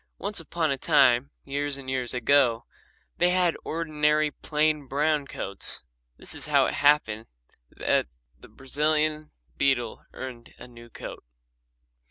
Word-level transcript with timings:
Once 0.17 0.39
upon 0.39 0.71
a 0.71 0.79
time, 0.79 1.29
years 1.45 1.77
and 1.77 1.87
years 1.87 2.11
ago, 2.11 2.65
they 3.19 3.29
had 3.29 3.55
ordinary 3.63 4.31
plain 4.31 4.87
brown 4.87 5.27
coats. 5.27 5.83
This 6.17 6.33
is 6.33 6.47
how 6.47 6.65
it 6.65 6.73
happened 6.73 7.27
that 7.69 8.07
the 8.35 8.47
Brazilian 8.49 9.29
beetle 9.57 10.03
earned 10.13 10.55
a 10.57 10.67
new 10.67 10.89
coat. 10.89 11.23